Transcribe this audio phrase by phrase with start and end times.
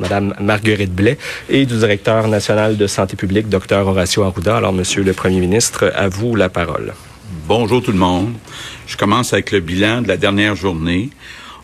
[0.00, 4.56] Madame Marguerite Blais, et du directeur national de santé publique, Dr Horacio Arruda.
[4.56, 6.92] Alors, Monsieur le Premier ministre, à vous la parole.
[7.46, 8.34] Bonjour tout le monde.
[8.86, 11.10] Je commence avec le bilan de la dernière journée.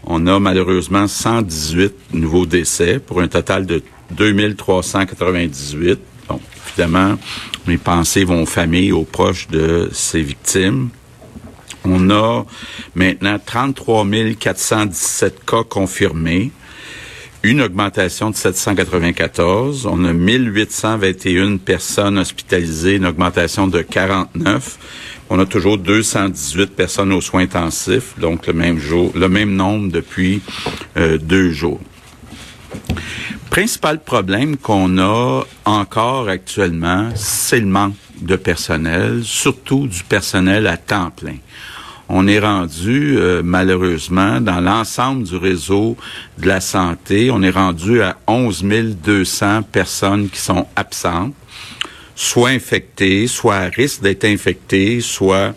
[0.04, 3.82] On a malheureusement 118 nouveaux décès pour un total de
[4.12, 6.00] 2398.
[6.28, 7.16] Bon, évidemment,
[7.66, 10.88] mes pensées vont aux familles, aux proches de ces victimes.
[11.84, 12.44] On a
[12.94, 14.06] maintenant 33
[14.38, 16.50] 417 cas confirmés,
[17.42, 19.86] une augmentation de 794.
[19.86, 24.78] On a 1821 personnes hospitalisées, une augmentation de 49.
[25.30, 29.90] On a toujours 218 personnes aux soins intensifs, donc le même jour, le même nombre
[29.90, 30.42] depuis
[30.96, 31.80] euh, deux jours.
[33.48, 40.76] Principal problème qu'on a encore actuellement, c'est le manque de personnel, surtout du personnel à
[40.76, 41.36] temps plein.
[42.12, 45.96] On est rendu, euh, malheureusement, dans l'ensemble du réseau
[46.38, 48.64] de la santé, on est rendu à 11
[49.02, 51.34] 200 personnes qui sont absentes
[52.20, 55.54] soit infecté, soit à risque d'être infecté, soit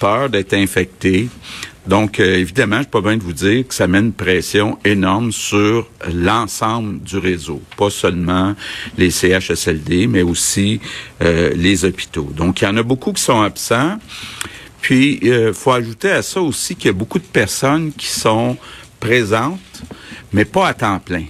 [0.00, 1.28] peur d'être infecté.
[1.86, 5.30] Donc, euh, évidemment, je peux bien de vous dire que ça met une pression énorme
[5.30, 8.56] sur l'ensemble du réseau, pas seulement
[8.98, 10.80] les CHSLD, mais aussi
[11.22, 12.32] euh, les hôpitaux.
[12.34, 13.98] Donc, il y en a beaucoup qui sont absents.
[14.86, 18.06] Puis, il euh, faut ajouter à ça aussi qu'il y a beaucoup de personnes qui
[18.06, 18.56] sont
[19.00, 19.82] présentes,
[20.32, 21.24] mais pas à temps plein.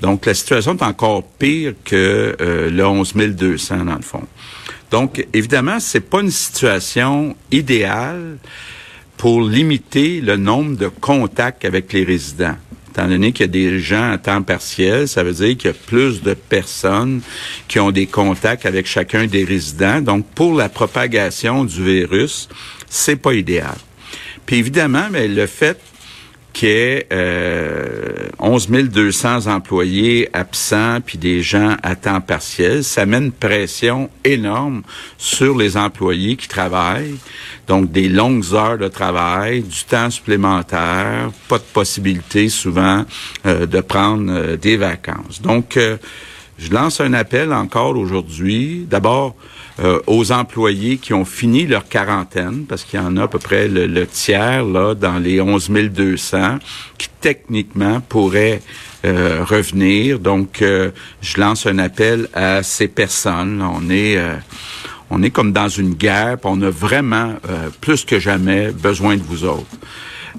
[0.00, 4.22] Donc, la situation est encore pire que euh, le 11 200 dans le fond.
[4.92, 8.38] Donc, évidemment, c'est pas une situation idéale
[9.16, 12.58] pour limiter le nombre de contacts avec les résidents.
[12.90, 15.74] Étant donné qu'il y a des gens à temps partiel, ça veut dire qu'il y
[15.74, 17.22] a plus de personnes
[17.66, 20.00] qui ont des contacts avec chacun des résidents.
[20.00, 22.48] Donc, pour la propagation du virus,
[22.90, 23.76] c'est pas idéal.
[24.44, 25.80] Puis évidemment, mais le fait
[26.52, 33.18] qui est euh, 11 200 employés absents puis des gens à temps partiel, ça met
[33.18, 34.82] une pression énorme
[35.16, 37.16] sur les employés qui travaillent.
[37.68, 43.04] Donc des longues heures de travail, du temps supplémentaire, pas de possibilité souvent
[43.46, 45.40] euh, de prendre euh, des vacances.
[45.40, 45.96] Donc euh,
[46.60, 48.86] je lance un appel encore aujourd'hui.
[48.88, 49.34] D'abord,
[49.82, 53.38] euh, aux employés qui ont fini leur quarantaine, parce qu'il y en a à peu
[53.38, 56.58] près le, tiers là dans les 11 200
[56.98, 58.60] qui techniquement pourraient
[59.06, 60.18] euh, revenir.
[60.18, 60.90] Donc, euh,
[61.22, 63.62] je lance un appel à ces personnes.
[63.62, 64.18] On est
[65.12, 67.34] on est comme dans une guerre, on a vraiment
[67.80, 69.66] plus que jamais besoin de vous autres.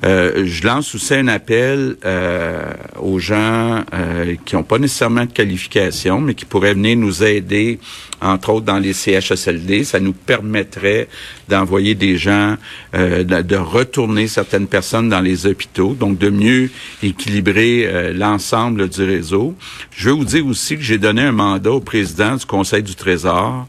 [0.03, 5.31] Euh, je lance aussi un appel euh, aux gens euh, qui n'ont pas nécessairement de
[5.31, 7.79] qualification, mais qui pourraient venir nous aider,
[8.21, 9.83] entre autres dans les CHSLD.
[9.83, 11.07] Ça nous permettrait
[11.49, 12.55] d'envoyer des gens,
[12.93, 16.69] de, de, retourner certaines personnes dans les hôpitaux, donc de mieux
[17.03, 19.55] équilibrer l'ensemble du réseau.
[19.91, 22.95] Je veux vous dire aussi que j'ai donné un mandat au président du Conseil du
[22.95, 23.67] Trésor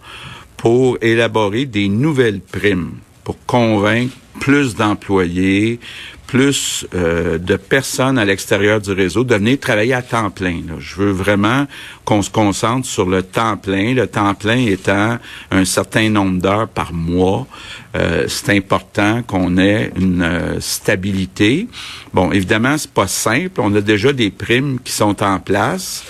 [0.57, 2.93] pour élaborer des nouvelles primes
[3.25, 5.79] pour convaincre plus d'employés,
[6.27, 10.63] plus euh, de personnes à l'extérieur du réseau de venir travailler à temps plein.
[10.79, 11.67] Je veux vraiment
[12.07, 15.19] qu'on se concentre sur le temps plein, le temps plein étant
[15.51, 17.47] un certain nombre d'heures par mois.
[17.95, 21.69] Euh, c'est important qu'on ait une euh, stabilité.
[22.15, 23.61] Bon, évidemment, c'est pas simple.
[23.61, 26.05] On a déjà des primes qui sont en place.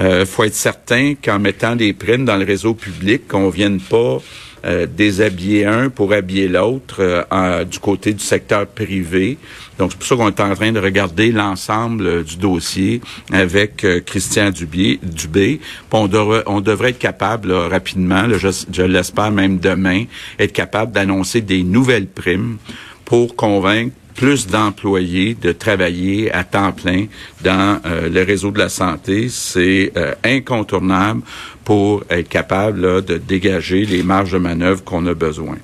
[0.00, 4.18] Il faut être certain qu'en mettant des primes dans le réseau public, qu'on vienne pas
[4.64, 9.38] euh, déshabiller un pour habiller l'autre euh, du côté du secteur privé.
[9.78, 13.00] Donc, c'est pour ça qu'on est en train de regarder l'ensemble euh, du dossier
[13.32, 15.60] avec Christian Dubé.
[15.92, 20.04] On, devrait, être capable rapidement, je, je l'espère même demain,
[20.40, 22.56] être capable d'annoncer des nouvelles primes
[23.04, 27.06] pour convaincre plus d'employés de travailler à temps plein
[27.44, 29.28] dans le réseau de la santé.
[29.28, 29.92] C'est
[30.24, 31.22] incontournable
[31.68, 35.56] pour être capable de dégager les marges de manœuvre qu'on a besoin.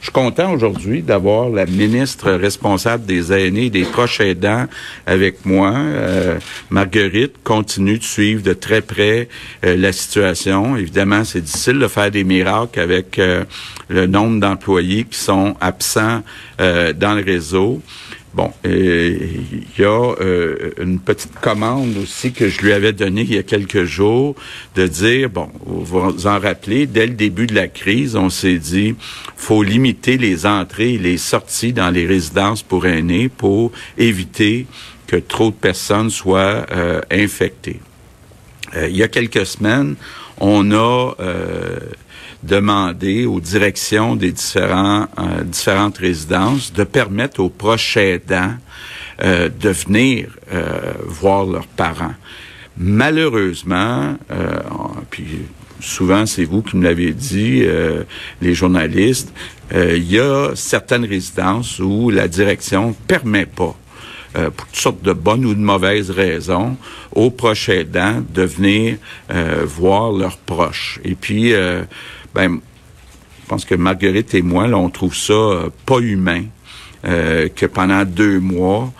[0.00, 4.66] Je suis content aujourd'hui d'avoir la ministre responsable des aînés et des proches aidants
[5.06, 5.72] avec moi.
[5.72, 6.40] Euh,
[6.70, 9.28] Marguerite continue de suivre de très près
[9.64, 10.76] euh, la situation.
[10.76, 13.44] Évidemment, c'est difficile de faire des miracles avec euh,
[13.88, 16.22] le nombre d'employés qui sont absents
[16.58, 17.80] dans le réseau.
[18.34, 23.32] Bon, il y a euh, une petite commande aussi que je lui avais donnée il
[23.32, 24.34] y a quelques jours
[24.74, 28.58] de dire, bon, vous vous en rappelez, dès le début de la crise, on s'est
[28.58, 28.96] dit,
[29.36, 34.66] faut limiter les entrées et les sorties dans les résidences pour aînés pour éviter
[35.06, 37.80] que trop de personnes soient euh, infectées.
[38.74, 39.96] Euh, il y a quelques semaines,
[40.38, 41.12] on a
[42.44, 48.54] demander aux directions des différents, euh, différentes résidences de permettre aux proches aidants
[49.22, 52.14] euh, de venir euh, voir leurs parents.
[52.76, 54.16] Malheureusement,
[55.10, 55.42] puis
[55.78, 57.64] souvent c'est vous qui me l'avez dit,
[58.42, 59.32] les journalistes,
[59.72, 63.76] il y a certaines résidences où la direction permet pas
[64.34, 66.76] pour toutes sortes de bonnes ou de mauvaises raisons,
[67.12, 68.96] aux proches aidants de venir
[69.64, 71.00] voir leurs proches.
[71.04, 71.52] Et puis,
[72.34, 72.60] ben,
[73.44, 76.44] je pense que Marguerite et moi, là, on trouve ça euh, pas humain
[77.04, 78.90] euh, que pendant deux mois,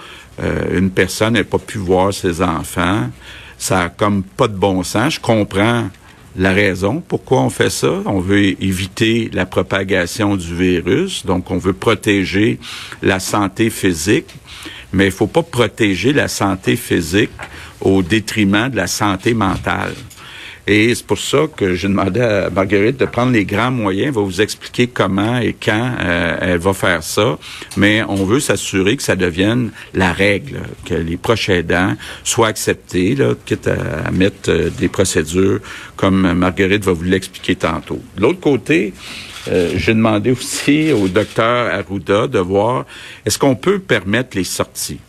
[0.42, 3.08] euh, une personne n'ait pas pu voir ses enfants.
[3.56, 5.14] Ça a comme pas de bon sens.
[5.14, 5.88] Je comprends
[6.36, 8.02] la raison pourquoi on fait ça.
[8.04, 12.58] On veut éviter la propagation du virus, donc on veut protéger
[13.00, 14.34] la santé physique,
[14.94, 17.31] mais il faut pas protéger la santé physique
[17.81, 19.94] au détriment de la santé mentale.
[20.67, 24.08] Et c'est pour ça que j'ai demandé à Marguerite de prendre les grands moyens.
[24.08, 27.38] Elle va vous expliquer comment et quand euh, elle va faire ça.
[27.76, 33.14] Mais on veut s'assurer que ça devienne la règle, que les proches aidants soient acceptés,
[33.14, 35.61] là, quitte à, mettre euh, des procédures
[35.96, 38.00] comme Marguerite va vous l'expliquer tantôt.
[38.17, 38.94] De l'autre côté,
[39.49, 42.85] euh, j'ai demandé aussi au docteur Arruda de voir
[43.25, 45.00] est-ce qu'on peut permettre les sorties?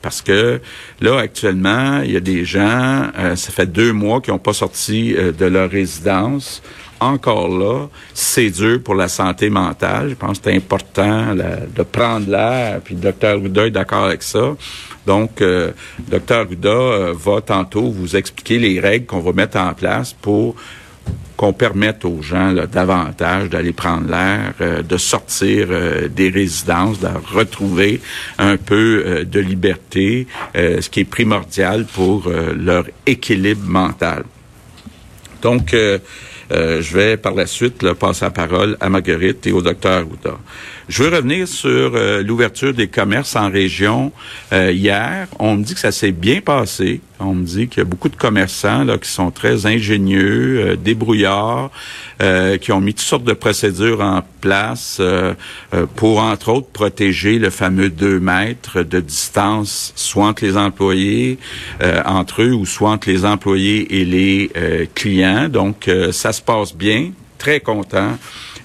[0.00, 0.60] Parce que
[1.00, 4.52] là, actuellement, il y a des gens, euh, ça fait deux mois qui n'ont pas
[4.52, 6.62] sorti euh, de leur résidence.
[6.98, 10.10] Encore là, c'est dur pour la santé mentale.
[10.10, 12.80] Je pense que c'est important de prendre l'air.
[12.80, 14.54] Puis le docteur Ruda est d'accord avec ça.
[15.06, 15.72] Donc, euh,
[16.08, 20.54] docteur Ruda euh, va tantôt vous expliquer les règles qu'on va mettre en place pour
[21.36, 27.08] qu'on permette aux gens davantage d'aller prendre l'air, euh, de sortir euh, des résidences, de
[27.34, 28.00] retrouver
[28.38, 34.24] un peu euh, de liberté, ce qui est primordial pour leur équilibre mental.
[35.40, 40.38] Donc, je vais par la suite passer la parole à Marguerite et au docteur Ouda.
[40.88, 44.10] Je veux revenir sur euh, l'ouverture des commerces en région
[44.52, 45.28] euh, hier.
[45.38, 47.00] On me dit que ça s'est bien passé.
[47.20, 50.76] On me dit qu'il y a beaucoup de commerçants là, qui sont très ingénieux, euh,
[50.76, 51.70] débrouillards,
[52.60, 55.00] qui ont mis toutes sortes de procédures en place
[55.96, 61.38] pour, entre autres, protéger le fameux 2 mètres de distance, soit entre les employés,
[62.04, 65.48] entre eux, ou soit entre les employés et les clients.
[65.48, 67.10] Donc, ça se passe bien.
[67.38, 68.16] Très content.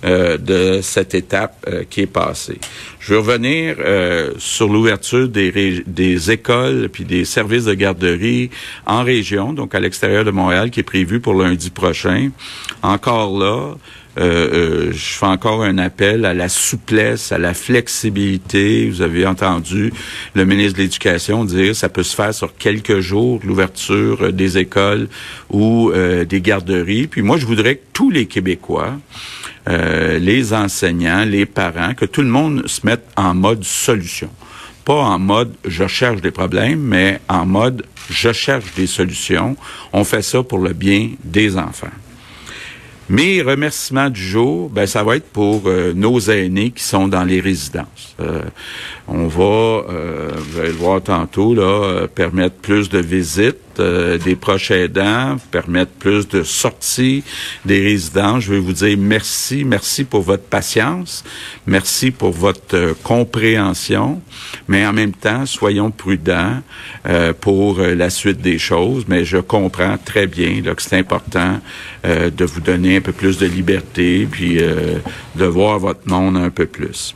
[0.07, 2.59] Euh, de cette étape euh, qui est passée.
[3.07, 8.49] Je veux revenir euh, sur l'ouverture des, écoles puis des services de garderie
[8.85, 12.31] en région, donc à l'extérieur de Montréal, qui est prévu pour lundi prochain.
[12.81, 13.75] Encore là,
[14.17, 18.89] je fais encore un appel à la souplesse, à la flexibilité.
[18.89, 19.93] Vous avez entendu
[20.33, 25.07] le ministre de l'Éducation dire ça peut se faire sur quelques jours, l'ouverture des écoles
[25.49, 25.93] ou
[26.27, 27.07] des garderies.
[27.07, 28.95] Puis moi, je voudrais que tous les Québécois
[29.67, 34.29] euh, les enseignants, les parents, que tout le monde se mette en mode solution.
[34.85, 39.57] Pas en mode je cherche des problèmes, mais en mode je cherche des solutions.
[39.93, 41.87] On fait ça pour le bien des enfants.
[43.09, 47.23] Mes remerciements du jour, ben ça va être pour euh, nos aînés qui sont dans
[47.23, 48.15] les résidences.
[48.19, 48.41] Euh,
[49.07, 54.71] on va, euh, vous allez le voir tantôt, là, permettre plus de visites des proches
[54.71, 57.23] aidants, permettre plus de sorties
[57.65, 58.39] des résidents.
[58.39, 61.23] Je veux vous dire merci, merci pour votre patience,
[61.65, 64.21] merci pour votre compréhension,
[64.67, 66.61] mais en même temps, soyons prudents
[67.41, 69.05] pour la suite des choses.
[69.07, 71.59] Mais je comprends très bien là, que c'est important
[72.03, 74.99] de vous donner un peu plus de liberté, puis euh,
[75.35, 77.15] de voir votre monde un peu plus.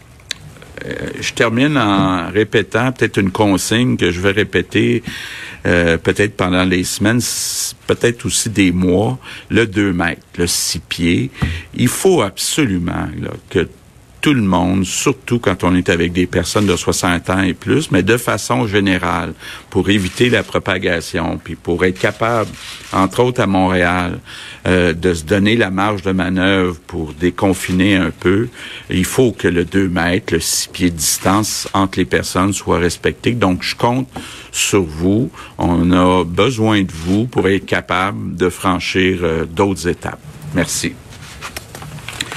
[0.86, 5.04] Euh, je termine en répétant peut-être une consigne que je vais répéter
[5.66, 7.22] euh, peut-être pendant les semaines,
[7.88, 9.20] peut-être aussi des mois,
[9.50, 11.32] le 2 mètres, le 6 pieds.
[11.76, 13.08] Il faut absolument
[13.50, 13.68] que
[14.22, 17.92] tout le monde, surtout quand on est avec des personnes de 60 ans et plus,
[17.92, 19.34] mais de façon générale,
[19.72, 22.50] pour éviter la propagation, puis pour être capable,
[22.94, 24.20] entre autres à Montréal,
[24.68, 28.48] euh, de se donner la marge de manœuvre pour déconfiner un peu,
[28.92, 32.78] il faut que le 2 mètres, le 6 pieds de distance entre les personnes soit
[32.78, 33.32] respecté.
[33.32, 34.08] Donc, je compte
[34.52, 35.32] sur vous.
[35.58, 40.20] On a besoin de vous pour être capable de franchir euh, d'autres étapes.
[40.54, 40.94] Merci.